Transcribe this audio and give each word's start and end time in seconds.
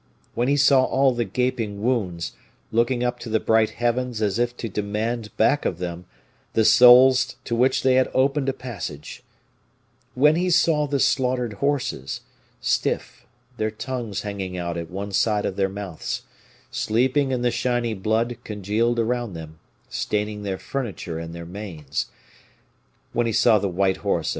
When 0.33 0.47
he 0.47 0.57
saw 0.57 0.83
all 0.85 1.13
the 1.13 1.25
gaping 1.25 1.83
wounds, 1.83 2.31
looking 2.71 3.03
up 3.03 3.19
to 3.19 3.29
the 3.29 3.39
bright 3.39 3.69
heavens 3.69 4.19
as 4.19 4.39
if 4.39 4.57
to 4.57 4.67
demand 4.67 5.29
back 5.37 5.63
of 5.63 5.77
them 5.77 6.05
the 6.53 6.65
souls 6.65 7.35
to 7.43 7.55
which 7.55 7.83
they 7.83 7.93
had 7.93 8.09
opened 8.11 8.49
a 8.49 8.51
passage, 8.53 9.21
when 10.15 10.35
he 10.37 10.49
saw 10.49 10.87
the 10.87 10.99
slaughtered 10.99 11.53
horses, 11.53 12.21
stiff, 12.59 13.27
their 13.57 13.69
tongues 13.69 14.21
hanging 14.21 14.57
out 14.57 14.75
at 14.75 14.89
one 14.89 15.11
side 15.11 15.45
of 15.45 15.55
their 15.55 15.69
mouths, 15.69 16.23
sleeping 16.71 17.29
in 17.29 17.43
the 17.43 17.51
shiny 17.51 17.93
blood 17.93 18.37
congealed 18.43 18.97
around 18.97 19.33
them, 19.33 19.59
staining 19.87 20.41
their 20.41 20.57
furniture 20.57 21.19
and 21.19 21.35
their 21.35 21.45
manes, 21.45 22.07
when 23.13 23.27
he 23.27 23.31
saw 23.33 23.59
the 23.59 23.69
white 23.69 23.97
horse 23.97 24.29
of 24.29 24.29
M. 24.29 24.29